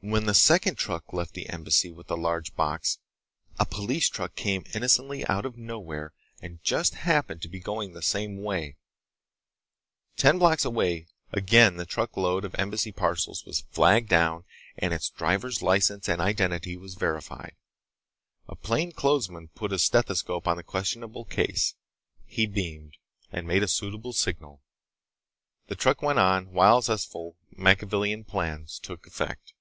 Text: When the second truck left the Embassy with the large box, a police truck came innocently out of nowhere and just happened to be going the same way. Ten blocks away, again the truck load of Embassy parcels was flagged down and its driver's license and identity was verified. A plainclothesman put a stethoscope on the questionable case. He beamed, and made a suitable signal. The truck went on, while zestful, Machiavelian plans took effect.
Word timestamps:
When 0.00 0.26
the 0.26 0.32
second 0.34 0.76
truck 0.76 1.12
left 1.12 1.34
the 1.34 1.48
Embassy 1.48 1.90
with 1.90 2.06
the 2.06 2.16
large 2.16 2.54
box, 2.54 2.98
a 3.58 3.66
police 3.66 4.08
truck 4.08 4.36
came 4.36 4.62
innocently 4.72 5.26
out 5.26 5.44
of 5.44 5.56
nowhere 5.58 6.12
and 6.40 6.62
just 6.62 6.94
happened 6.94 7.42
to 7.42 7.48
be 7.48 7.58
going 7.58 7.92
the 7.94 8.00
same 8.00 8.40
way. 8.40 8.76
Ten 10.16 10.38
blocks 10.38 10.64
away, 10.64 11.08
again 11.32 11.78
the 11.78 11.84
truck 11.84 12.16
load 12.16 12.44
of 12.44 12.54
Embassy 12.54 12.92
parcels 12.92 13.44
was 13.44 13.62
flagged 13.72 14.08
down 14.08 14.44
and 14.76 14.94
its 14.94 15.10
driver's 15.10 15.62
license 15.62 16.08
and 16.08 16.22
identity 16.22 16.76
was 16.76 16.94
verified. 16.94 17.56
A 18.46 18.54
plainclothesman 18.54 19.48
put 19.56 19.72
a 19.72 19.80
stethoscope 19.80 20.46
on 20.46 20.56
the 20.56 20.62
questionable 20.62 21.24
case. 21.24 21.74
He 22.24 22.46
beamed, 22.46 22.98
and 23.32 23.48
made 23.48 23.64
a 23.64 23.68
suitable 23.68 24.12
signal. 24.12 24.62
The 25.66 25.74
truck 25.74 26.00
went 26.00 26.20
on, 26.20 26.52
while 26.52 26.80
zestful, 26.82 27.36
Machiavelian 27.50 28.22
plans 28.22 28.78
took 28.78 29.04
effect. 29.04 29.54